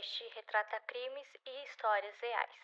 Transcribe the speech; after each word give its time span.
podcast 0.00 0.24
retrata 0.34 0.80
crimes 0.86 1.28
e 1.44 1.68
histórias 1.68 2.14
reais. 2.22 2.56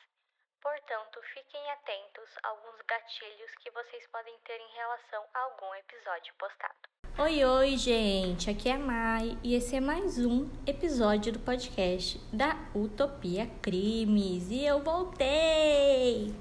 Portanto, 0.62 1.20
fiquem 1.34 1.70
atentos 1.70 2.30
a 2.42 2.48
alguns 2.48 2.80
gatilhos 2.88 3.52
que 3.60 3.70
vocês 3.72 4.06
podem 4.10 4.34
ter 4.44 4.56
em 4.58 4.74
relação 4.74 5.22
a 5.34 5.40
algum 5.40 5.74
episódio 5.74 6.32
postado. 6.38 6.74
Oi, 7.18 7.44
oi, 7.44 7.76
gente! 7.76 8.48
Aqui 8.48 8.70
é 8.70 8.78
Mai 8.78 9.36
e 9.44 9.54
esse 9.54 9.76
é 9.76 9.80
mais 9.80 10.18
um 10.18 10.50
episódio 10.66 11.32
do 11.32 11.38
podcast 11.38 12.18
da 12.34 12.56
Utopia 12.74 13.46
Crimes. 13.60 14.50
E 14.50 14.64
eu 14.64 14.82
voltei! 14.82 16.34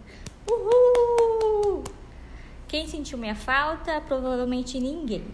Uhul! 0.49 1.83
Quem 2.69 2.87
sentiu 2.87 3.17
minha 3.17 3.35
falta? 3.35 3.99
Provavelmente 3.99 4.79
ninguém. 4.79 5.25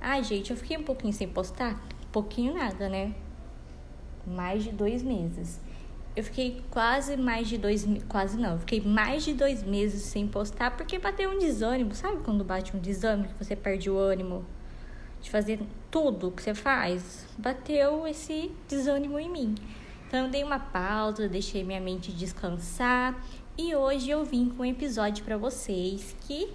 Ai, 0.00 0.24
gente, 0.24 0.52
eu 0.52 0.56
fiquei 0.56 0.78
um 0.78 0.84
pouquinho 0.84 1.12
sem 1.12 1.30
postar. 1.30 1.78
Pouquinho 2.10 2.54
nada, 2.54 2.88
né? 2.88 3.25
Mais 4.26 4.64
de 4.64 4.72
dois 4.72 5.02
meses. 5.02 5.60
Eu 6.14 6.24
fiquei 6.24 6.62
quase 6.70 7.16
mais 7.16 7.46
de 7.46 7.58
dois 7.58 7.86
quase 8.08 8.38
não, 8.38 8.52
eu 8.52 8.58
fiquei 8.60 8.80
mais 8.80 9.24
de 9.24 9.34
dois 9.34 9.62
meses 9.62 10.02
sem 10.02 10.26
postar 10.26 10.76
porque 10.76 10.98
bateu 10.98 11.30
um 11.30 11.38
desânimo. 11.38 11.94
Sabe 11.94 12.22
quando 12.22 12.42
bate 12.42 12.74
um 12.74 12.80
desânimo 12.80 13.28
que 13.28 13.44
você 13.44 13.54
perde 13.54 13.90
o 13.90 13.98
ânimo 13.98 14.44
de 15.20 15.30
fazer 15.30 15.60
tudo 15.90 16.30
que 16.30 16.42
você 16.42 16.54
faz? 16.54 17.26
Bateu 17.36 18.06
esse 18.06 18.50
desânimo 18.68 19.18
em 19.18 19.30
mim. 19.30 19.54
Então 20.08 20.24
eu 20.24 20.30
dei 20.30 20.42
uma 20.42 20.58
pausa, 20.58 21.28
deixei 21.28 21.62
minha 21.64 21.80
mente 21.80 22.12
descansar 22.12 23.20
e 23.58 23.74
hoje 23.74 24.10
eu 24.10 24.24
vim 24.24 24.48
com 24.48 24.62
um 24.62 24.66
episódio 24.66 25.24
para 25.24 25.36
vocês 25.36 26.14
que 26.26 26.48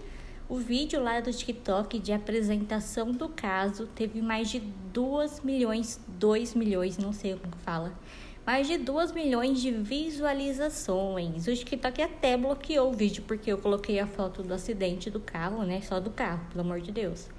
o 0.52 0.58
vídeo 0.58 1.02
lá 1.02 1.22
do 1.22 1.32
TikTok 1.32 1.98
de 1.98 2.12
apresentação 2.12 3.10
do 3.14 3.30
caso 3.30 3.88
teve 3.88 4.22
mais 4.22 4.50
de 4.50 4.60
2 4.60 5.40
milhões, 5.46 5.98
2 6.20 6.56
milhões, 6.56 6.98
não 6.98 7.14
sei 7.14 7.38
como 7.38 7.56
fala, 7.64 7.98
mais 8.46 8.68
de 8.68 8.78
2 8.78 9.14
milhões 9.14 9.62
de 9.62 9.72
visualizações. 9.72 11.48
O 11.48 11.56
TikTok 11.56 12.02
até 12.02 12.36
bloqueou 12.36 12.90
o 12.90 12.94
vídeo 12.94 13.24
porque 13.26 13.50
eu 13.50 13.60
coloquei 13.60 13.98
a 14.02 14.06
foto 14.06 14.44
do 14.44 14.54
acidente 14.54 15.10
do 15.10 15.22
carro, 15.22 15.64
né? 15.64 15.80
Só 15.80 16.02
do 16.02 16.10
carro, 16.10 16.46
pelo 16.50 16.66
amor 16.66 16.82
de 16.82 16.92
Deus. 16.92 17.30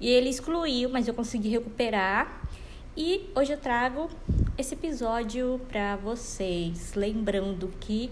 E 0.00 0.08
ele 0.08 0.28
excluiu, 0.28 0.90
mas 0.90 1.06
eu 1.06 1.14
consegui 1.14 1.50
recuperar. 1.50 2.42
E 2.96 3.30
hoje 3.36 3.52
eu 3.52 3.58
trago 3.58 4.10
esse 4.58 4.74
episódio 4.74 5.60
para 5.68 5.94
vocês, 5.94 6.92
lembrando 6.96 7.70
que 7.78 8.10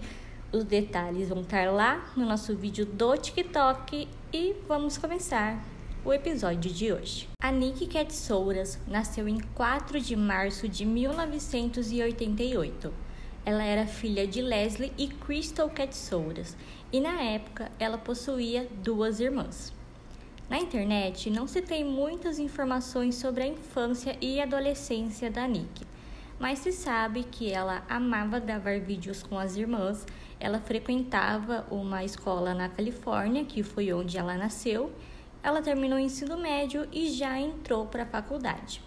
os 0.53 0.63
detalhes 0.63 1.27
vão 1.27 1.41
estar 1.41 1.69
lá 1.69 2.09
no 2.15 2.25
nosso 2.25 2.55
vídeo 2.55 2.85
do 2.85 3.17
TikTok 3.17 4.07
e 4.33 4.55
vamos 4.67 4.97
começar 4.97 5.63
o 6.03 6.11
episódio 6.11 6.69
de 6.71 6.91
hoje. 6.91 7.29
A 7.41 7.51
Nick 7.51 7.87
Katsouras 7.87 8.77
nasceu 8.85 9.25
em 9.27 9.39
4 9.55 10.01
de 10.01 10.15
março 10.15 10.67
de 10.67 10.85
1988. 10.85 12.93
Ela 13.45 13.63
era 13.63 13.87
filha 13.87 14.27
de 14.27 14.41
Leslie 14.41 14.91
e 14.97 15.07
Crystal 15.07 15.69
Katsouras 15.69 16.57
e 16.91 16.99
na 16.99 17.21
época 17.21 17.71
ela 17.79 17.97
possuía 17.97 18.67
duas 18.83 19.21
irmãs. 19.21 19.73
Na 20.49 20.57
internet 20.57 21.29
não 21.29 21.47
se 21.47 21.61
tem 21.61 21.85
muitas 21.85 22.39
informações 22.39 23.15
sobre 23.15 23.43
a 23.43 23.47
infância 23.47 24.17
e 24.19 24.41
adolescência 24.41 25.31
da 25.31 25.47
Nick, 25.47 25.85
mas 26.39 26.59
se 26.59 26.71
sabe 26.71 27.23
que 27.23 27.51
ela 27.51 27.83
amava 27.89 28.39
gravar 28.39 28.79
vídeos 28.79 29.23
com 29.23 29.37
as 29.37 29.55
irmãs 29.55 30.05
ela 30.39 30.59
frequentava 30.59 31.65
uma 31.71 32.03
escola 32.03 32.53
na 32.53 32.69
Califórnia, 32.69 33.43
que 33.43 33.63
foi 33.63 33.91
onde 33.91 34.17
ela 34.17 34.37
nasceu. 34.37 34.91
Ela 35.41 35.61
terminou 35.61 35.97
o 35.97 36.01
ensino 36.01 36.37
médio 36.37 36.87
e 36.91 37.09
já 37.09 37.39
entrou 37.39 37.87
para 37.87 38.03
a 38.03 38.07
faculdade. 38.07 38.81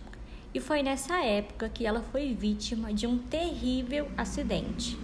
E 0.54 0.60
foi 0.60 0.82
nessa 0.82 1.24
época 1.24 1.68
que 1.68 1.86
ela 1.86 2.02
foi 2.02 2.34
vítima 2.34 2.92
de 2.92 3.06
um 3.06 3.18
terrível 3.18 4.08
acidente 4.16 4.98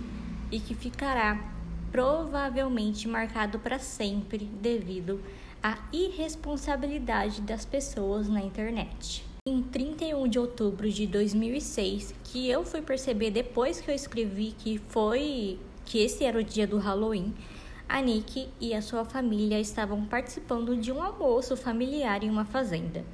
e 0.50 0.60
que 0.60 0.74
ficará 0.74 1.52
provavelmente 1.90 3.08
marcado 3.08 3.58
para 3.58 3.78
sempre 3.78 4.44
devido 4.44 5.22
à 5.62 5.78
irresponsabilidade 5.92 7.40
das 7.40 7.64
pessoas 7.64 8.28
na 8.28 8.40
internet. 8.40 9.35
Em 9.48 9.62
31 9.62 10.26
de 10.26 10.40
outubro 10.40 10.90
de 10.90 11.06
2006, 11.06 12.12
que 12.24 12.50
eu 12.50 12.64
fui 12.64 12.82
perceber 12.82 13.30
depois 13.30 13.80
que 13.80 13.88
eu 13.88 13.94
escrevi 13.94 14.52
que 14.58 14.80
foi 14.88 15.56
que 15.84 15.98
esse 16.00 16.24
era 16.24 16.36
o 16.36 16.42
dia 16.42 16.66
do 16.66 16.78
Halloween, 16.78 17.32
a 17.88 18.02
Nick 18.02 18.48
e 18.60 18.74
a 18.74 18.82
sua 18.82 19.04
família 19.04 19.60
estavam 19.60 20.04
participando 20.04 20.76
de 20.76 20.90
um 20.90 21.00
almoço 21.00 21.56
familiar 21.56 22.24
em 22.24 22.28
uma 22.28 22.44
fazenda. 22.44 23.04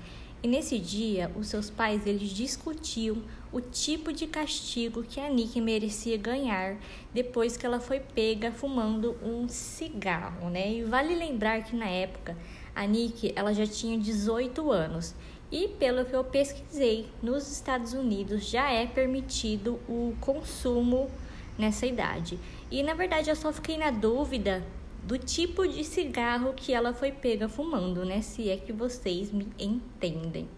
E 0.43 0.49
nesse 0.49 0.79
dia, 0.79 1.31
os 1.37 1.49
seus 1.49 1.69
pais 1.69 2.07
eles 2.07 2.31
discutiam 2.31 3.19
o 3.53 3.61
tipo 3.61 4.11
de 4.11 4.27
castigo 4.27 5.03
que 5.03 5.21
a 5.21 5.29
Nick 5.29 5.61
merecia 5.61 6.17
ganhar 6.17 6.79
depois 7.13 7.59
que 7.59 7.67
ela 7.67 7.79
foi 7.79 8.01
pega 8.01 8.51
fumando 8.51 9.19
um 9.23 9.47
cigarro, 9.51 10.49
né? 10.49 10.73
E 10.73 10.83
vale 10.83 11.15
lembrar 11.15 11.63
que 11.63 11.77
na 11.77 11.91
época 11.91 12.35
a 12.75 12.87
Nick 12.87 13.35
ela 13.37 13.53
já 13.53 13.67
tinha 13.67 13.99
18 13.99 14.73
anos. 14.73 15.15
E 15.53 15.69
pelo 15.69 16.07
que 16.07 16.17
eu 16.17 16.25
pesquisei, 16.25 17.07
nos 17.23 17.53
Estados 17.53 17.93
Unidos 17.93 18.49
já 18.49 18.71
é 18.71 18.87
permitido 18.87 19.79
o 19.87 20.17
consumo 20.19 21.11
nessa 21.59 21.85
idade. 21.85 22.39
E 22.71 22.83
na 22.83 22.95
verdade 22.95 23.29
eu 23.29 23.37
só 23.37 23.53
fiquei 23.53 23.77
na 23.77 23.91
dúvida 23.91 24.65
do 25.03 25.19
tipo 25.19 25.69
de 25.69 25.85
cigarro 25.85 26.55
que 26.55 26.73
ela 26.73 26.95
foi 26.95 27.13
pega 27.13 27.51
fumando, 27.51 28.03
né? 28.03 28.23
Se 28.23 28.49
é 28.49 28.57
que 28.57 28.73
vocês 28.73 29.31
me 29.31 29.47
entendem. 29.59 30.49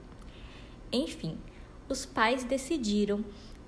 Enfim, 0.93 1.37
os 1.89 2.07
pais 2.07 2.45
decidiram 2.45 3.25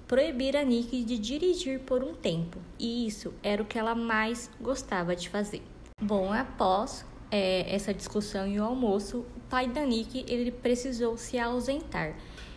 proibir 0.07 0.57
a 0.57 0.63
Nick 0.63 1.03
de 1.03 1.19
dirigir 1.19 1.81
por 1.81 2.05
um 2.05 2.15
tempo, 2.15 2.59
e 2.79 3.05
isso 3.09 3.35
era 3.43 3.61
o 3.61 3.67
que 3.67 3.77
ela 3.77 3.97
mais 3.97 4.49
gostava 4.61 5.17
de 5.17 5.29
fazer. 5.29 5.63
Bom, 6.01 6.33
após 6.33 7.05
é, 7.31 7.75
essa 7.75 7.93
discussão 7.93 8.47
e 8.47 8.59
o 8.59 8.65
almoço, 8.65 9.19
o 9.19 9.41
pai 9.49 9.69
da 9.69 9.85
Nick 9.85 10.25
ele 10.29 10.51
precisou 10.51 11.17
se 11.17 11.39
ausentar. 11.39 12.15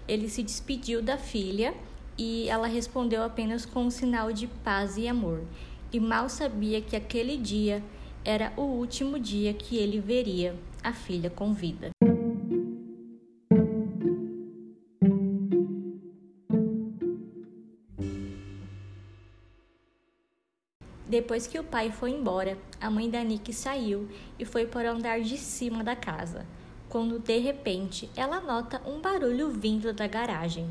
Ele 0.07 0.27
se 0.27 0.43
despediu 0.43 1.01
da 1.01 1.17
filha 1.17 1.73
e 2.17 2.49
ela 2.49 2.67
respondeu 2.67 3.23
apenas 3.23 3.65
com 3.65 3.85
um 3.85 3.89
sinal 3.89 4.31
de 4.31 4.47
paz 4.47 4.97
e 4.97 5.07
amor. 5.07 5.43
E 5.91 5.99
mal 5.99 6.29
sabia 6.29 6.81
que 6.81 6.95
aquele 6.95 7.37
dia 7.37 7.83
era 8.23 8.51
o 8.57 8.61
último 8.61 9.17
dia 9.17 9.53
que 9.53 9.77
ele 9.77 9.99
veria 9.99 10.55
a 10.83 10.93
filha 10.93 11.29
com 11.29 11.53
vida. 11.53 11.89
Depois 21.09 21.47
que 21.47 21.57
o 21.57 21.63
pai 21.63 21.89
foi 21.89 22.11
embora, 22.11 22.55
a 22.79 22.87
mãe 22.87 23.09
da 23.09 23.23
Nick 23.23 23.51
saiu 23.51 24.07
e 24.37 24.45
foi 24.45 24.67
para 24.67 24.93
o 24.93 24.95
andar 24.95 25.19
de 25.21 25.39
cima 25.39 25.83
da 25.83 25.95
casa, 25.95 26.45
quando 26.87 27.17
de 27.17 27.39
repente 27.39 28.07
ela 28.15 28.39
nota 28.39 28.79
um 28.85 29.01
barulho 29.01 29.49
vindo 29.49 29.91
da 29.91 30.05
garagem. 30.05 30.69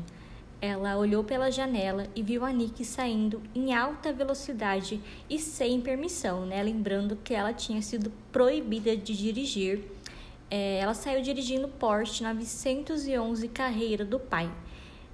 Ela 0.61 0.95
olhou 0.95 1.25
pela 1.25 1.51
janela 1.51 2.07
e 2.15 2.23
viu 2.23 2.45
a 2.45 2.53
Nick 2.53 2.85
saindo 2.85 3.41
em 3.53 3.73
alta 3.73 4.13
velocidade 4.13 5.01
e 5.29 5.37
sem 5.37 5.81
permissão, 5.81 6.45
né? 6.45 6.63
Lembrando 6.63 7.17
que 7.17 7.33
ela 7.33 7.51
tinha 7.51 7.81
sido 7.81 8.09
proibida 8.31 8.95
de 8.95 9.17
dirigir. 9.17 9.91
É, 10.49 10.79
ela 10.79 10.93
saiu 10.93 11.21
dirigindo 11.21 11.67
Porsche 11.67 12.23
911 12.23 13.45
Carreira 13.49 14.05
do 14.05 14.17
pai. 14.17 14.49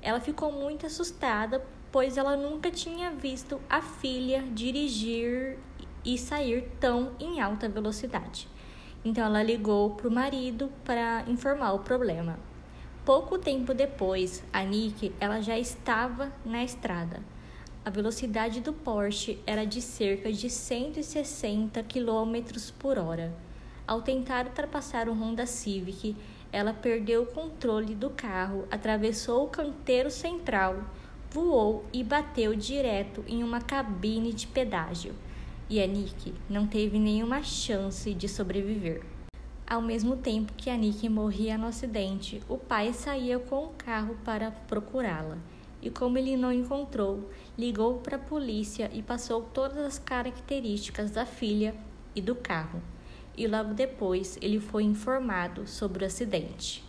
Ela 0.03 0.19
ficou 0.19 0.51
muito 0.51 0.85
assustada, 0.85 1.65
pois 1.91 2.17
ela 2.17 2.35
nunca 2.35 2.69
tinha 2.71 3.11
visto 3.11 3.59
a 3.69 3.81
filha 3.81 4.43
dirigir 4.53 5.57
e 6.03 6.17
sair 6.17 6.69
tão 6.79 7.11
em 7.19 7.41
alta 7.41 7.67
velocidade. 7.67 8.47
Então 9.03 9.25
ela 9.25 9.43
ligou 9.43 9.91
para 9.91 10.07
o 10.07 10.11
marido 10.11 10.71
para 10.83 11.23
informar 11.27 11.73
o 11.73 11.79
problema. 11.79 12.39
Pouco 13.05 13.37
tempo 13.37 13.73
depois, 13.73 14.43
a 14.51 14.63
Nick 14.63 15.13
ela 15.19 15.41
já 15.41 15.57
estava 15.57 16.31
na 16.43 16.63
estrada. 16.63 17.21
A 17.85 17.89
velocidade 17.91 18.61
do 18.61 18.73
Porsche 18.73 19.39
era 19.45 19.63
de 19.63 19.79
cerca 19.79 20.31
de 20.31 20.49
160 20.49 21.83
km 21.83 22.35
por 22.79 22.97
hora. 22.97 23.31
Ao 23.87 24.01
tentar 24.01 24.47
ultrapassar 24.47 25.07
o 25.07 25.13
Honda 25.13 25.45
Civic, 25.45 26.15
ela 26.51 26.73
perdeu 26.73 27.21
o 27.21 27.27
controle 27.27 27.93
do 27.93 28.09
carro, 28.09 28.67
atravessou 28.71 29.45
o 29.45 29.49
canteiro 29.49 30.09
central, 30.09 30.77
voou 31.35 31.83
e 31.91 32.01
bateu 32.01 32.55
direto 32.55 33.21
em 33.27 33.43
uma 33.43 33.59
cabine 33.59 34.31
de 34.31 34.47
pedágio. 34.47 35.13
E 35.69 35.81
a 35.81 35.85
Nick 35.85 36.33
não 36.49 36.65
teve 36.65 36.97
nenhuma 36.97 37.43
chance 37.43 38.13
de 38.13 38.29
sobreviver. 38.29 39.03
Ao 39.67 39.81
mesmo 39.81 40.15
tempo 40.15 40.53
que 40.53 40.69
a 40.69 40.77
Nick 40.77 41.09
morria 41.09 41.57
no 41.57 41.67
acidente, 41.67 42.41
o 42.47 42.57
pai 42.57 42.93
saía 42.93 43.37
com 43.37 43.65
o 43.65 43.73
carro 43.77 44.15
para 44.23 44.49
procurá-la. 44.49 45.37
E 45.81 45.89
como 45.89 46.17
ele 46.17 46.37
não 46.37 46.53
encontrou, 46.53 47.29
ligou 47.57 47.95
para 47.95 48.15
a 48.15 48.19
polícia 48.19 48.89
e 48.93 49.03
passou 49.03 49.41
todas 49.41 49.79
as 49.79 49.99
características 49.99 51.11
da 51.11 51.25
filha 51.25 51.75
e 52.15 52.21
do 52.21 52.33
carro. 52.33 52.81
E 53.35 53.45
logo 53.45 53.73
depois 53.73 54.37
ele 54.41 54.61
foi 54.61 54.83
informado 54.83 55.67
sobre 55.67 56.05
o 56.05 56.07
acidente. 56.07 56.81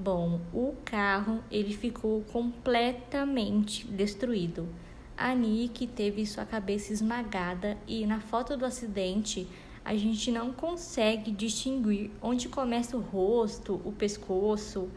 Bom, 0.00 0.40
o 0.54 0.76
carro 0.84 1.42
ele 1.50 1.74
ficou 1.76 2.22
completamente 2.32 3.84
destruído. 3.84 4.68
A 5.16 5.34
Nick 5.34 5.88
teve 5.88 6.24
sua 6.24 6.44
cabeça 6.44 6.92
esmagada 6.92 7.76
e 7.84 8.06
na 8.06 8.20
foto 8.20 8.56
do 8.56 8.64
acidente 8.64 9.48
a 9.84 9.96
gente 9.96 10.30
não 10.30 10.52
consegue 10.52 11.32
distinguir 11.32 12.12
onde 12.22 12.48
começa 12.48 12.96
o 12.96 13.00
rosto, 13.00 13.82
o 13.84 13.90
pescoço 13.90 14.88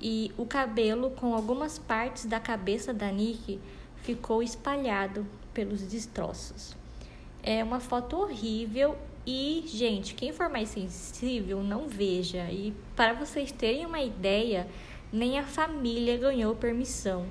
e 0.00 0.32
o 0.38 0.46
cabelo 0.46 1.10
com 1.10 1.34
algumas 1.34 1.78
partes 1.78 2.24
da 2.24 2.40
cabeça 2.40 2.94
da 2.94 3.12
Nick 3.12 3.60
ficou 3.96 4.42
espalhado 4.42 5.26
pelos 5.52 5.82
destroços. 5.82 6.74
É 7.42 7.62
uma 7.62 7.78
foto 7.78 8.16
horrível 8.16 8.96
e, 9.26 9.64
gente, 9.66 10.14
quem 10.14 10.32
for 10.32 10.48
mais 10.48 10.68
sensível, 10.68 11.60
não 11.60 11.88
veja. 11.88 12.48
E 12.48 12.72
para 12.94 13.12
vocês 13.12 13.50
terem 13.50 13.84
uma 13.84 14.00
ideia, 14.00 14.68
nem 15.12 15.36
a 15.36 15.42
família 15.42 16.16
ganhou 16.16 16.54
permissão 16.54 17.26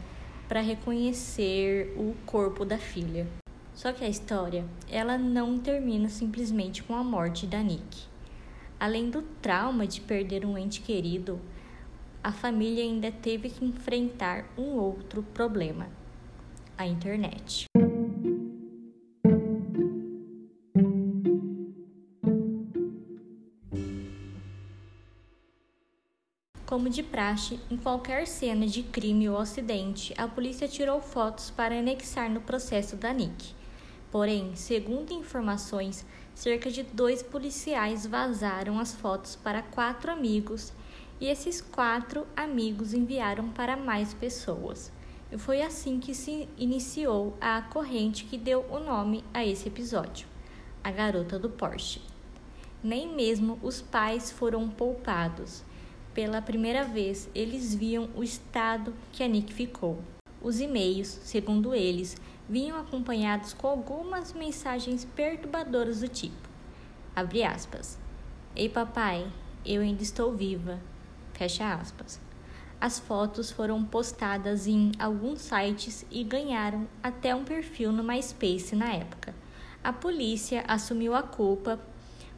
para 0.47 0.59
reconhecer 0.59 1.93
o 1.95 2.13
corpo 2.25 2.65
da 2.65 2.77
filha. 2.77 3.25
Só 3.73 3.93
que 3.93 4.03
a 4.03 4.09
história, 4.09 4.65
ela 4.89 5.17
não 5.17 5.57
termina 5.57 6.09
simplesmente 6.09 6.83
com 6.83 6.93
a 6.93 7.03
morte 7.03 7.47
da 7.47 7.63
Nick. 7.63 8.03
Além 8.77 9.09
do 9.09 9.21
trauma 9.41 9.87
de 9.87 10.01
perder 10.01 10.45
um 10.45 10.57
ente 10.57 10.81
querido, 10.81 11.39
a 12.21 12.31
família 12.31 12.83
ainda 12.83 13.09
teve 13.09 13.49
que 13.49 13.63
enfrentar 13.63 14.45
um 14.57 14.75
outro 14.75 15.23
problema: 15.23 15.87
a 16.77 16.85
internet. 16.85 17.67
Como 26.75 26.89
de 26.89 27.01
praxe, 27.01 27.57
em 27.71 27.77
qualquer 27.77 28.27
cena 28.27 28.67
de 28.67 28.83
crime 28.83 29.29
ou 29.29 29.37
acidente, 29.37 30.13
a 30.17 30.27
polícia 30.27 30.67
tirou 30.67 30.99
fotos 30.99 31.49
para 31.49 31.79
anexar 31.79 32.29
no 32.29 32.41
processo 32.41 32.97
da 32.97 33.13
Nick. 33.13 33.55
Porém, 34.11 34.53
segundo 34.57 35.13
informações, 35.13 36.05
cerca 36.33 36.69
de 36.69 36.83
dois 36.83 37.23
policiais 37.23 38.05
vazaram 38.05 38.77
as 38.77 38.93
fotos 38.93 39.37
para 39.37 39.61
quatro 39.61 40.11
amigos 40.11 40.73
e 41.17 41.27
esses 41.27 41.61
quatro 41.61 42.27
amigos 42.35 42.93
enviaram 42.93 43.47
para 43.47 43.77
mais 43.77 44.13
pessoas. 44.13 44.91
E 45.31 45.37
foi 45.37 45.61
assim 45.61 45.97
que 45.97 46.13
se 46.13 46.49
iniciou 46.57 47.37
a 47.39 47.61
corrente 47.61 48.25
que 48.25 48.37
deu 48.37 48.65
o 48.69 48.81
nome 48.81 49.23
a 49.33 49.45
esse 49.45 49.69
episódio, 49.69 50.27
a 50.83 50.91
garota 50.91 51.39
do 51.39 51.49
Porsche. 51.49 52.01
Nem 52.83 53.15
mesmo 53.15 53.57
os 53.63 53.81
pais 53.81 54.29
foram 54.29 54.67
poupados 54.67 55.63
pela 56.15 56.41
primeira 56.41 56.85
vez, 56.85 57.29
eles 57.35 57.75
viam 57.75 58.09
o 58.15 58.23
estado 58.23 58.93
que 59.11 59.21
a 59.21 59.27
Nick 59.27 59.53
ficou. 59.53 60.01
Os 60.41 60.61
e-mails, 60.61 61.19
segundo 61.23 61.75
eles, 61.75 62.15
vinham 62.47 62.79
acompanhados 62.79 63.53
com 63.53 63.67
algumas 63.67 64.31
mensagens 64.31 65.03
perturbadoras 65.03 65.99
do 65.99 66.07
tipo: 66.07 66.47
abre 67.13 67.43
aspas. 67.43 67.99
Ei 68.55 68.69
papai, 68.69 69.27
eu 69.65 69.81
ainda 69.81 70.01
estou 70.01 70.33
viva. 70.33 70.79
Fecha 71.33 71.73
aspas. 71.73 72.21
As 72.79 72.97
fotos 72.97 73.51
foram 73.51 73.83
postadas 73.83 74.67
em 74.67 74.93
alguns 74.97 75.41
sites 75.41 76.05
e 76.09 76.23
ganharam 76.23 76.87
até 77.03 77.35
um 77.35 77.43
perfil 77.43 77.91
no 77.91 78.03
MySpace 78.03 78.73
na 78.73 78.93
época. 78.93 79.35
A 79.83 79.91
polícia 79.91 80.63
assumiu 80.65 81.13
a 81.13 81.23
culpa 81.23 81.77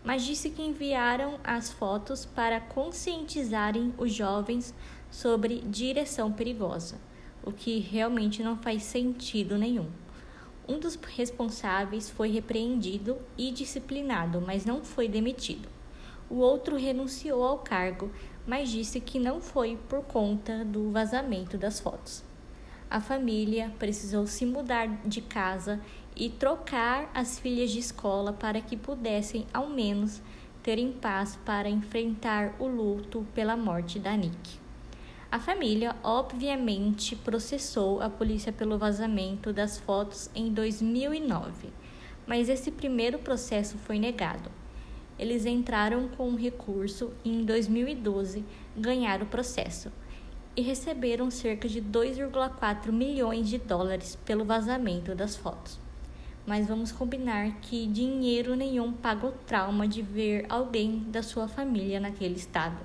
mas 0.07 0.24
disse 0.24 0.50
que 0.50 0.62
enviaram 0.62 1.38
as 1.44 1.69
fotos 1.69 2.24
para 2.24 2.62
conscientizarem 2.62 3.94
os 3.98 4.13
jovens 4.13 4.74
sobre 5.12 5.59
direção 5.59 6.31
perigosa, 6.31 6.95
o 7.44 7.51
que 7.51 7.80
realmente 7.80 8.42
não 8.42 8.56
faz 8.56 8.83
sentido 8.83 9.57
nenhum. 9.57 9.89
Um 10.65 10.80
dos 10.80 10.95
responsáveis 10.95 12.09
foi 12.09 12.31
repreendido 12.31 13.18
e 13.38 13.51
disciplinado, 13.51 14.39
mas 14.39 14.63
não 14.63 14.81
foi 14.81 15.09
demitido. 15.09 15.68
O 16.30 16.36
outro 16.36 16.77
renunciou 16.77 17.44
ao 17.44 17.59
cargo, 17.59 18.09
mas 18.45 18.69
disse 18.69 19.01
que 19.01 19.19
não 19.19 19.42
foi 19.42 19.77
por 19.89 20.04
conta 20.04 20.63
do 20.63 20.89
vazamento 20.89 21.57
das 21.57 21.81
fotos. 21.81 22.24
A 22.89 23.01
família 23.01 23.74
precisou 23.77 24.25
se 24.25 24.45
mudar 24.45 24.88
de 25.06 25.19
casa 25.19 25.81
e 26.19 26.30
trocar 26.30 27.10
as 27.14 27.40
filhas 27.40 27.69
de 27.69 27.80
escola 27.80 28.34
para 28.34 28.60
que 28.60 28.75
pudessem, 28.75 29.46
ao 29.54 29.69
menos, 29.69 30.22
terem 30.64 30.92
paz 30.92 31.38
para 31.46 31.69
enfrentar 31.69 32.56
o 32.60 32.68
luto 32.68 33.25
pela 33.36 33.56
morte 33.56 34.00
da 34.00 34.18
Nick. 34.18 34.60
A 35.31 35.40
família, 35.40 35.96
obviamente, 36.04 37.16
processou 37.16 38.02
a 38.02 38.10
polícia 38.10 38.52
pelo 38.52 38.78
vazamento 38.78 39.54
das 39.54 39.78
fotos 39.78 40.30
em 40.34 40.52
2009, 40.52 41.69
mas 42.25 42.50
esse 42.50 42.72
primeiro 42.72 43.19
processo 43.19 43.78
foi 43.78 44.00
negado. 44.00 44.50
Eles 45.19 45.46
entraram 45.46 46.08
com 46.10 46.30
um 46.30 46.36
recurso 46.36 47.14
e, 47.24 47.30
em 47.30 47.46
2012, 47.46 48.44
ganharam 48.75 49.25
o 49.25 49.30
processo 49.30 49.92
e 50.56 50.62
receberam 50.62 51.30
cerca 51.30 51.68
de 51.69 51.81
2,4 51.81 52.92
milhões 52.92 53.48
de 53.48 53.58
dólares 53.58 54.18
pelo 54.25 54.44
vazamento 54.44 55.14
das 55.14 55.36
fotos 55.36 55.87
mas 56.48 56.66
vamos 56.66 56.94
combinar 56.94 57.60
que 57.60 57.86
dinheiro 57.88 58.56
nenhum 58.56 58.94
paga 58.94 59.28
o 59.28 59.32
trauma 59.34 59.86
de 59.86 60.02
ver 60.02 60.46
alguém 60.48 61.00
da 61.10 61.22
sua 61.22 61.46
família 61.46 62.00
naquele 62.00 62.38
estado. 62.38 62.78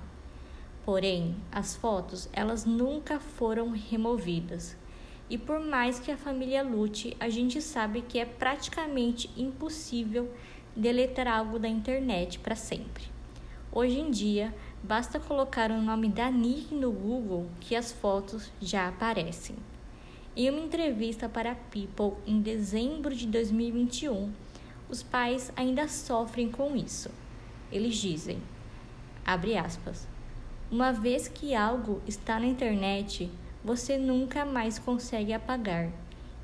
Porém, 0.85 1.37
as 1.53 1.76
fotos, 1.76 2.29
elas 2.32 2.64
nunca 2.64 3.20
foram 3.20 3.70
removidas. 3.70 4.76
E 5.31 5.38
por 5.38 5.61
mais 5.61 6.00
que 6.00 6.11
a 6.11 6.17
família 6.17 6.64
lute, 6.64 7.17
a 7.20 7.29
gente 7.29 7.62
sabe 7.62 8.03
que 8.03 8.19
é 8.19 8.25
praticamente 8.25 9.31
impossível 9.37 10.29
deletar 10.75 11.29
algo 11.29 11.56
da 11.56 11.69
internet 11.69 12.41
para 12.41 12.56
sempre. 12.56 13.05
Hoje 13.70 14.00
em 14.00 14.11
dia, 14.11 14.53
basta 14.82 15.20
colocar 15.20 15.70
o 15.70 15.81
nome 15.81 16.08
da 16.08 16.29
Nick 16.32 16.75
no 16.75 16.91
Google 16.91 17.49
que 17.61 17.76
as 17.76 17.93
fotos 17.93 18.50
já 18.61 18.88
aparecem. 18.88 19.55
Em 20.34 20.49
uma 20.49 20.61
entrevista 20.61 21.29
para 21.29 21.55
People 21.55 22.14
em 22.26 22.40
dezembro 22.40 23.14
de 23.14 23.26
2021, 23.26 24.32
os 24.88 25.02
pais 25.02 25.52
ainda 25.55 25.87
sofrem 25.88 26.50
com 26.50 26.75
isso. 26.75 27.11
Eles 27.70 27.96
dizem, 27.96 28.38
abre 29.27 29.58
aspas, 29.58 30.08
uma 30.70 30.91
vez 30.91 31.29
que 31.29 31.55
algo 31.55 32.01
está 32.06 32.41
na 32.41 32.46
internet, 32.46 33.31
você 33.62 33.98
nunca 33.98 34.46
mais 34.46 34.79
consegue 34.79 35.34
apagar. 35.34 35.93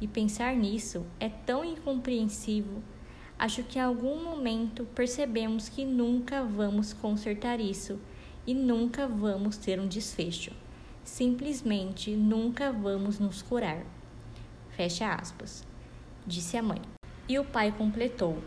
E 0.02 0.06
pensar 0.06 0.54
nisso 0.54 1.06
é 1.18 1.30
tão 1.30 1.64
incompreensível. 1.64 2.82
Acho 3.38 3.62
que 3.62 3.78
em 3.78 3.82
algum 3.82 4.22
momento 4.22 4.84
percebemos 4.94 5.70
que 5.70 5.86
nunca 5.86 6.44
vamos 6.44 6.92
consertar 6.92 7.58
isso 7.58 7.98
e 8.46 8.52
nunca 8.52 9.08
vamos 9.08 9.56
ter 9.56 9.80
um 9.80 9.88
desfecho. 9.88 10.52
Simplesmente 11.08 12.14
nunca 12.14 12.70
vamos 12.70 13.18
nos 13.18 13.42
curar. 13.42 13.82
Fecha 14.68 15.14
aspas. 15.14 15.66
Disse 16.24 16.56
a 16.56 16.62
mãe. 16.62 16.80
E 17.26 17.38
o 17.38 17.44
pai 17.44 17.72
completou. 17.72 18.38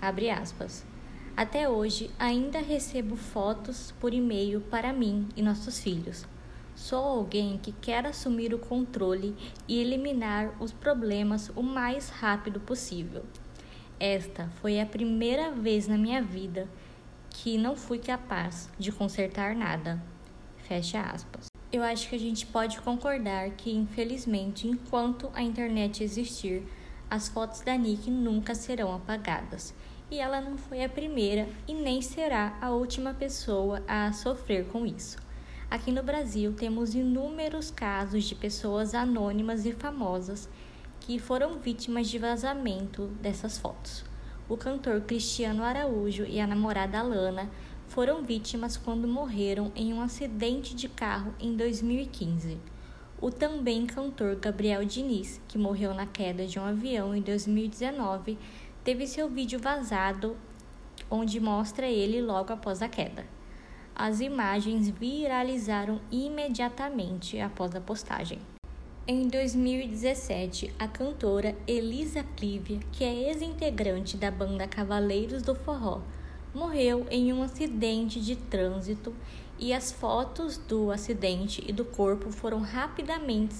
Abre 0.00 0.30
aspas. 0.30 0.86
Até 1.34 1.68
hoje 1.68 2.10
ainda 2.16 2.60
recebo 2.60 3.16
fotos 3.16 3.92
por 3.98 4.12
e-mail 4.12 4.60
para 4.60 4.92
mim 4.92 5.26
e 5.34 5.42
nossos 5.42 5.80
filhos. 5.80 6.26
Sou 6.76 7.02
alguém 7.02 7.58
que 7.58 7.72
quer 7.72 8.06
assumir 8.06 8.54
o 8.54 8.58
controle 8.58 9.34
e 9.66 9.80
eliminar 9.80 10.54
os 10.60 10.72
problemas 10.72 11.50
o 11.56 11.62
mais 11.62 12.10
rápido 12.10 12.60
possível. 12.60 13.24
Esta 13.98 14.48
foi 14.60 14.78
a 14.78 14.86
primeira 14.86 15.50
vez 15.50 15.88
na 15.88 15.96
minha 15.96 16.22
vida 16.22 16.68
que 17.30 17.58
não 17.58 17.74
fui 17.74 17.98
capaz 17.98 18.70
de 18.78 18.92
consertar 18.92 19.56
nada. 19.56 20.00
Fecha 20.58 21.00
aspas. 21.00 21.55
Eu 21.76 21.82
acho 21.82 22.08
que 22.08 22.16
a 22.16 22.18
gente 22.18 22.46
pode 22.46 22.80
concordar 22.80 23.50
que, 23.50 23.70
infelizmente, 23.70 24.66
enquanto 24.66 25.30
a 25.34 25.42
internet 25.42 26.02
existir, 26.02 26.66
as 27.10 27.28
fotos 27.28 27.60
da 27.60 27.76
Nick 27.76 28.10
nunca 28.10 28.54
serão 28.54 28.94
apagadas. 28.94 29.74
E 30.10 30.18
ela 30.18 30.40
não 30.40 30.56
foi 30.56 30.82
a 30.82 30.88
primeira 30.88 31.46
e 31.68 31.74
nem 31.74 32.00
será 32.00 32.56
a 32.62 32.70
última 32.70 33.12
pessoa 33.12 33.82
a 33.86 34.10
sofrer 34.14 34.64
com 34.68 34.86
isso. 34.86 35.18
Aqui 35.70 35.92
no 35.92 36.02
Brasil 36.02 36.54
temos 36.54 36.94
inúmeros 36.94 37.70
casos 37.70 38.24
de 38.24 38.34
pessoas 38.34 38.94
anônimas 38.94 39.66
e 39.66 39.72
famosas 39.72 40.48
que 41.00 41.18
foram 41.18 41.58
vítimas 41.58 42.08
de 42.08 42.18
vazamento 42.18 43.08
dessas 43.20 43.58
fotos. 43.58 44.02
O 44.48 44.56
cantor 44.56 45.02
Cristiano 45.02 45.62
Araújo 45.62 46.24
e 46.24 46.40
a 46.40 46.46
namorada 46.46 47.02
Lana 47.02 47.50
foram 47.88 48.22
vítimas 48.22 48.76
quando 48.76 49.06
morreram 49.08 49.72
em 49.74 49.92
um 49.92 50.00
acidente 50.00 50.74
de 50.74 50.88
carro 50.88 51.34
em 51.40 51.56
2015. 51.56 52.58
O 53.20 53.30
também 53.30 53.86
cantor 53.86 54.36
Gabriel 54.36 54.84
Diniz, 54.84 55.40
que 55.48 55.56
morreu 55.56 55.94
na 55.94 56.06
queda 56.06 56.46
de 56.46 56.58
um 56.58 56.64
avião 56.64 57.14
em 57.14 57.22
2019, 57.22 58.36
teve 58.84 59.06
seu 59.06 59.28
vídeo 59.28 59.58
vazado 59.58 60.36
onde 61.10 61.40
mostra 61.40 61.86
ele 61.86 62.20
logo 62.20 62.52
após 62.52 62.82
a 62.82 62.88
queda. 62.88 63.24
As 63.94 64.20
imagens 64.20 64.90
viralizaram 64.90 66.00
imediatamente 66.10 67.40
após 67.40 67.74
a 67.74 67.80
postagem. 67.80 68.38
Em 69.08 69.28
2017, 69.28 70.74
a 70.78 70.88
cantora 70.88 71.56
Elisa 71.66 72.24
Clivia, 72.36 72.80
que 72.92 73.04
é 73.04 73.30
ex-integrante 73.30 74.16
da 74.16 74.30
banda 74.30 74.66
Cavaleiros 74.66 75.42
do 75.42 75.54
Forró, 75.54 76.00
morreu 76.56 77.06
em 77.10 77.34
um 77.34 77.42
acidente 77.42 78.18
de 78.18 78.34
trânsito 78.34 79.14
e 79.58 79.74
as 79.74 79.92
fotos 79.92 80.56
do 80.56 80.90
acidente 80.90 81.62
e 81.68 81.70
do 81.70 81.84
corpo 81.84 82.30
foram 82.30 82.60
rapidamente 82.60 83.54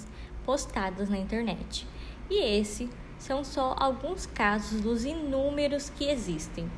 postadas 0.46 1.10
na 1.10 1.18
internet. 1.18 1.86
E 2.30 2.42
esses 2.42 2.88
são 3.18 3.44
só 3.44 3.76
alguns 3.78 4.24
casos 4.24 4.80
dos 4.80 5.04
inúmeros 5.04 5.90
que 5.90 6.04
existem. 6.06 6.70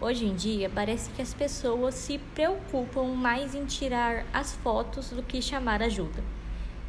Hoje 0.00 0.26
em 0.26 0.36
dia, 0.36 0.70
parece 0.72 1.10
que 1.10 1.20
as 1.20 1.34
pessoas 1.34 1.94
se 1.96 2.18
preocupam 2.18 3.08
mais 3.08 3.52
em 3.52 3.64
tirar 3.64 4.24
as 4.32 4.52
fotos 4.54 5.10
do 5.10 5.24
que 5.24 5.42
chamar 5.42 5.82
ajuda. 5.82 6.22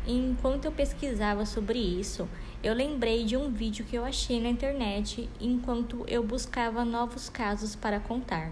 Enquanto 0.06 0.66
eu 0.66 0.72
pesquisava 0.72 1.44
sobre 1.48 1.80
isso, 1.80 2.30
eu 2.64 2.76
lembrei 2.76 3.26
de 3.26 3.36
um 3.36 3.52
vídeo 3.52 3.84
que 3.84 3.96
eu 3.96 4.06
achei 4.06 4.40
na 4.40 4.50
internet 4.50 5.28
enquanto 5.42 6.06
eu 6.08 6.22
buscava 6.22 6.86
novos 6.86 7.30
casos 7.30 7.76
para 7.76 8.00
contar. 8.00 8.52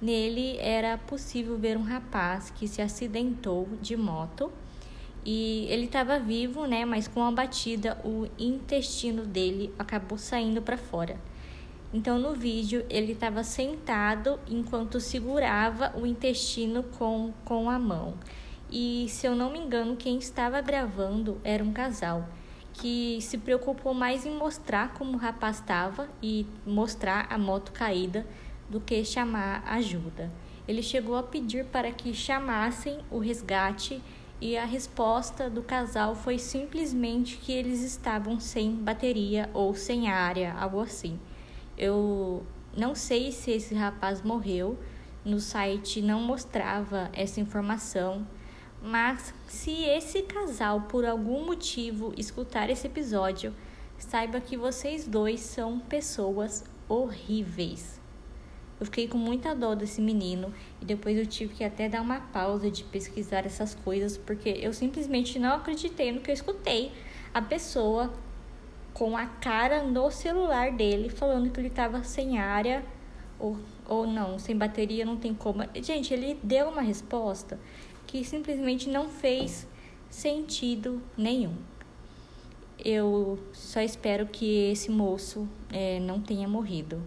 Nele 0.00 0.56
era 0.58 0.96
possível 0.96 1.58
ver 1.58 1.76
um 1.76 1.82
rapaz 1.82 2.50
que 2.50 2.68
se 2.68 2.80
acidentou 2.80 3.68
de 3.82 3.96
moto 3.96 4.52
e 5.24 5.66
ele 5.68 5.86
estava 5.86 6.18
vivo, 6.20 6.66
né? 6.66 6.84
Mas 6.84 7.08
com 7.08 7.22
a 7.22 7.32
batida, 7.32 7.98
o 8.04 8.28
intestino 8.38 9.26
dele 9.26 9.74
acabou 9.76 10.16
saindo 10.16 10.62
para 10.62 10.76
fora. 10.76 11.18
Então, 11.92 12.18
no 12.18 12.34
vídeo, 12.34 12.84
ele 12.88 13.12
estava 13.12 13.42
sentado 13.42 14.38
enquanto 14.48 15.00
segurava 15.00 15.92
o 15.96 16.06
intestino 16.06 16.82
com, 16.82 17.32
com 17.44 17.68
a 17.68 17.78
mão. 17.78 18.14
E, 18.70 19.06
se 19.08 19.26
eu 19.26 19.34
não 19.34 19.50
me 19.50 19.58
engano, 19.58 19.96
quem 19.96 20.18
estava 20.18 20.60
gravando 20.60 21.40
era 21.42 21.64
um 21.64 21.72
casal 21.72 22.28
que 22.74 23.18
se 23.20 23.38
preocupou 23.38 23.92
mais 23.92 24.24
em 24.24 24.30
mostrar 24.30 24.94
como 24.94 25.14
o 25.14 25.20
rapaz 25.20 25.56
estava 25.56 26.08
e 26.22 26.46
mostrar 26.64 27.26
a 27.28 27.36
moto 27.36 27.72
caída 27.72 28.24
do 28.68 28.80
que 28.80 29.04
chamar 29.04 29.62
ajuda. 29.66 30.30
Ele 30.66 30.82
chegou 30.82 31.16
a 31.16 31.22
pedir 31.22 31.64
para 31.64 31.90
que 31.90 32.12
chamassem 32.12 32.98
o 33.10 33.18
resgate 33.18 34.02
e 34.40 34.56
a 34.56 34.64
resposta 34.64 35.50
do 35.50 35.62
casal 35.62 36.14
foi 36.14 36.38
simplesmente 36.38 37.38
que 37.38 37.52
eles 37.52 37.82
estavam 37.82 38.38
sem 38.38 38.72
bateria 38.74 39.50
ou 39.52 39.74
sem 39.74 40.08
área, 40.08 40.52
algo 40.54 40.80
assim. 40.80 41.18
Eu 41.76 42.46
não 42.76 42.94
sei 42.94 43.32
se 43.32 43.50
esse 43.50 43.74
rapaz 43.74 44.22
morreu, 44.22 44.78
no 45.24 45.40
site 45.40 46.00
não 46.00 46.20
mostrava 46.20 47.10
essa 47.12 47.40
informação, 47.40 48.26
mas 48.80 49.34
se 49.48 49.72
esse 49.84 50.22
casal 50.22 50.82
por 50.82 51.04
algum 51.04 51.44
motivo 51.44 52.12
escutar 52.16 52.70
esse 52.70 52.86
episódio, 52.86 53.52
saiba 53.98 54.40
que 54.40 54.56
vocês 54.56 55.06
dois 55.06 55.40
são 55.40 55.80
pessoas 55.80 56.64
horríveis. 56.88 57.97
Eu 58.80 58.86
fiquei 58.86 59.08
com 59.08 59.18
muita 59.18 59.54
dó 59.54 59.74
desse 59.74 60.00
menino 60.00 60.52
e 60.80 60.84
depois 60.84 61.16
eu 61.18 61.26
tive 61.26 61.54
que 61.54 61.64
até 61.64 61.88
dar 61.88 62.00
uma 62.00 62.20
pausa 62.20 62.70
de 62.70 62.84
pesquisar 62.84 63.44
essas 63.44 63.74
coisas 63.74 64.16
porque 64.16 64.48
eu 64.48 64.72
simplesmente 64.72 65.38
não 65.38 65.56
acreditei 65.56 66.12
no 66.12 66.20
que 66.20 66.30
eu 66.30 66.34
escutei. 66.34 66.92
A 67.34 67.42
pessoa 67.42 68.12
com 68.94 69.16
a 69.16 69.26
cara 69.26 69.82
no 69.82 70.10
celular 70.10 70.72
dele 70.72 71.08
falando 71.08 71.50
que 71.50 71.60
ele 71.60 71.68
estava 71.68 72.02
sem 72.04 72.38
área 72.38 72.84
ou, 73.38 73.56
ou 73.86 74.06
não, 74.06 74.38
sem 74.38 74.56
bateria, 74.56 75.04
não 75.04 75.16
tem 75.16 75.32
como. 75.34 75.62
Gente, 75.82 76.12
ele 76.12 76.38
deu 76.42 76.68
uma 76.68 76.82
resposta 76.82 77.58
que 78.06 78.24
simplesmente 78.24 78.88
não 78.88 79.08
fez 79.08 79.66
sentido 80.10 81.02
nenhum. 81.16 81.54
Eu 82.82 83.38
só 83.52 83.80
espero 83.80 84.26
que 84.26 84.70
esse 84.70 84.90
moço 84.90 85.48
é, 85.72 86.00
não 86.00 86.20
tenha 86.20 86.48
morrido. 86.48 87.02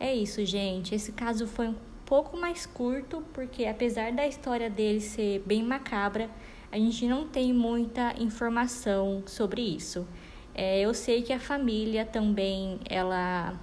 É 0.00 0.14
isso, 0.14 0.44
gente. 0.44 0.94
Esse 0.94 1.12
caso 1.12 1.46
foi 1.46 1.68
um 1.68 1.74
pouco 2.06 2.36
mais 2.36 2.64
curto, 2.66 3.22
porque 3.32 3.66
apesar 3.66 4.12
da 4.12 4.26
história 4.26 4.70
dele 4.70 5.00
ser 5.00 5.42
bem 5.44 5.62
macabra, 5.62 6.30
a 6.70 6.76
gente 6.76 7.06
não 7.06 7.26
tem 7.26 7.52
muita 7.52 8.14
informação 8.20 9.22
sobre 9.26 9.60
isso. 9.60 10.06
É, 10.54 10.80
eu 10.80 10.94
sei 10.94 11.22
que 11.22 11.32
a 11.32 11.40
família 11.40 12.04
também, 12.04 12.78
ela 12.88 13.58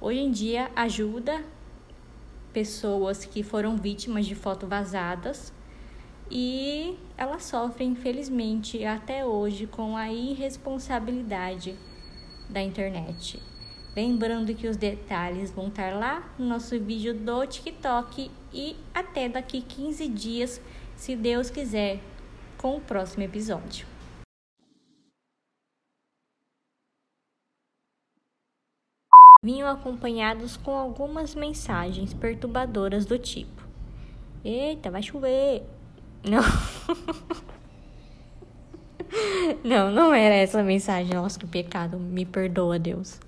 hoje 0.00 0.20
em 0.20 0.30
dia 0.30 0.70
ajuda 0.74 1.44
pessoas 2.52 3.24
que 3.24 3.42
foram 3.42 3.76
vítimas 3.76 4.26
de 4.26 4.34
fotos 4.34 4.68
vazadas 4.68 5.52
e 6.30 6.96
ela 7.18 7.38
sofre, 7.38 7.84
infelizmente, 7.84 8.84
até 8.84 9.24
hoje 9.24 9.66
com 9.66 9.96
a 9.96 10.10
irresponsabilidade 10.10 11.76
da 12.48 12.62
internet. 12.62 13.40
Lembrando 13.96 14.52
que 14.56 14.66
os 14.66 14.76
detalhes 14.76 15.52
vão 15.52 15.68
estar 15.68 15.94
lá 15.94 16.28
no 16.36 16.46
nosso 16.46 16.78
vídeo 16.80 17.14
do 17.14 17.46
TikTok 17.46 18.28
e 18.52 18.76
até 18.92 19.28
daqui 19.28 19.62
15 19.62 20.08
dias, 20.08 20.60
se 20.96 21.14
Deus 21.14 21.48
quiser, 21.48 22.00
com 22.58 22.76
o 22.76 22.80
próximo 22.80 23.22
episódio. 23.22 23.86
Vinham 29.40 29.68
acompanhados 29.68 30.56
com 30.56 30.72
algumas 30.72 31.36
mensagens 31.36 32.12
perturbadoras 32.12 33.06
do 33.06 33.16
tipo: 33.16 33.62
Eita, 34.44 34.90
vai 34.90 35.02
chover! 35.02 35.62
Não. 36.24 36.42
não, 39.62 39.92
não 39.92 40.14
era 40.14 40.34
essa 40.34 40.60
a 40.60 40.64
mensagem. 40.64 41.14
Nossa, 41.14 41.38
que 41.38 41.46
pecado. 41.46 41.98
Me 41.98 42.24
perdoa, 42.24 42.78
Deus. 42.78 43.20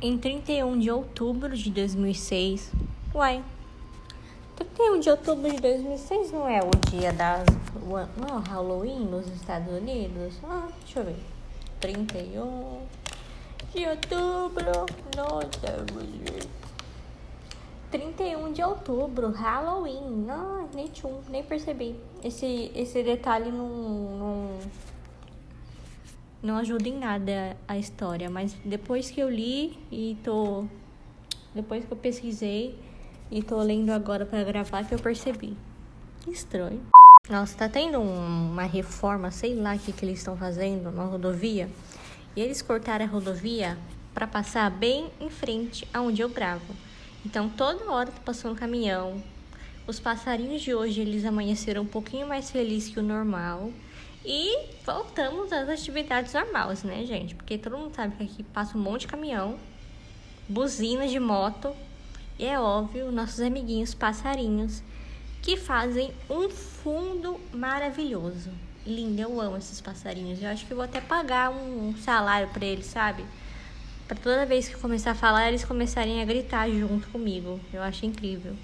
Em 0.00 0.16
31 0.16 0.78
de 0.78 0.92
outubro 0.92 1.56
de 1.56 1.70
2006. 1.72 2.70
Uai. 3.12 3.42
31 4.54 5.00
de 5.00 5.10
outubro 5.10 5.50
de 5.50 5.60
2006 5.60 6.30
não 6.30 6.48
é 6.48 6.60
o 6.60 6.70
dia 6.88 7.12
das. 7.12 7.44
Não 7.84 7.98
é 7.98 8.48
Halloween 8.48 9.00
nos 9.06 9.26
Estados 9.26 9.72
Unidos? 9.72 10.34
Ah, 10.44 10.68
deixa 10.84 11.00
eu 11.00 11.04
ver. 11.06 11.16
31 11.80 12.78
de 13.74 13.86
outubro. 13.88 14.86
Nossa, 15.16 15.84
31 17.90 18.52
de 18.52 18.62
outubro, 18.62 19.32
Halloween. 19.32 20.24
Não, 20.24 20.68
nem 20.74 20.86
tchum, 20.86 21.18
nem 21.28 21.42
percebi. 21.42 21.98
Esse, 22.22 22.70
esse 22.72 23.02
detalhe 23.02 23.50
não, 23.50 23.68
não 23.68 24.57
não 26.42 26.56
ajuda 26.56 26.88
em 26.88 26.98
nada 26.98 27.56
a 27.66 27.76
história, 27.76 28.30
mas 28.30 28.54
depois 28.64 29.10
que 29.10 29.20
eu 29.20 29.28
li 29.28 29.78
e 29.90 30.16
tô 30.22 30.64
depois 31.54 31.84
que 31.84 31.92
eu 31.92 31.96
pesquisei 31.96 32.78
e 33.30 33.42
tô 33.42 33.60
lendo 33.60 33.90
agora 33.90 34.24
para 34.24 34.44
gravar 34.44 34.84
que 34.84 34.94
eu 34.94 34.98
percebi. 34.98 35.56
Estranho. 36.26 36.80
Nossa, 37.28 37.56
tá 37.56 37.68
tendo 37.68 37.98
um, 37.98 38.50
uma 38.52 38.62
reforma, 38.62 39.30
sei 39.30 39.54
lá 39.54 39.74
o 39.74 39.78
que, 39.78 39.92
que 39.92 40.04
eles 40.04 40.18
estão 40.18 40.36
fazendo 40.36 40.90
na 40.90 41.04
rodovia. 41.04 41.68
E 42.36 42.40
eles 42.40 42.62
cortaram 42.62 43.04
a 43.04 43.08
rodovia 43.08 43.76
para 44.14 44.26
passar 44.26 44.70
bem 44.70 45.10
em 45.20 45.28
frente 45.28 45.86
aonde 45.92 46.22
eu 46.22 46.28
gravo. 46.28 46.74
Então 47.26 47.48
toda 47.48 47.90
hora 47.90 48.10
tá 48.10 48.20
passando 48.24 48.52
um 48.52 48.56
caminhão. 48.56 49.22
Os 49.88 49.98
passarinhos 49.98 50.60
de 50.60 50.74
hoje 50.74 51.00
eles 51.00 51.24
amanheceram 51.24 51.80
um 51.80 51.86
pouquinho 51.86 52.28
mais 52.28 52.50
felizes 52.50 52.92
que 52.92 53.00
o 53.00 53.02
normal. 53.02 53.72
E 54.22 54.66
voltamos 54.84 55.50
às 55.50 55.66
atividades 55.66 56.34
normais, 56.34 56.82
né, 56.82 57.06
gente? 57.06 57.34
Porque 57.34 57.56
todo 57.56 57.78
mundo 57.78 57.94
sabe 57.94 58.14
que 58.16 58.22
aqui 58.24 58.42
passa 58.42 58.76
um 58.76 58.82
monte 58.82 59.02
de 59.02 59.06
caminhão, 59.06 59.58
buzinas 60.46 61.10
de 61.10 61.18
moto 61.18 61.74
e 62.38 62.44
é 62.44 62.60
óbvio, 62.60 63.10
nossos 63.10 63.40
amiguinhos 63.40 63.94
passarinhos 63.94 64.82
que 65.40 65.56
fazem 65.56 66.12
um 66.28 66.50
fundo 66.50 67.40
maravilhoso. 67.54 68.50
Lindo, 68.86 69.22
eu 69.22 69.40
amo 69.40 69.56
esses 69.56 69.80
passarinhos. 69.80 70.42
Eu 70.42 70.50
acho 70.50 70.66
que 70.66 70.74
vou 70.74 70.84
até 70.84 71.00
pagar 71.00 71.48
um 71.48 71.96
salário 71.96 72.48
para 72.48 72.66
eles, 72.66 72.84
sabe? 72.84 73.24
Para 74.06 74.18
toda 74.18 74.44
vez 74.44 74.68
que 74.68 74.76
começar 74.76 75.12
a 75.12 75.14
falar, 75.14 75.48
eles 75.48 75.64
começarem 75.64 76.20
a 76.20 76.26
gritar 76.26 76.68
junto 76.68 77.08
comigo. 77.08 77.58
Eu 77.72 77.82
acho 77.82 78.04
incrível. 78.04 78.54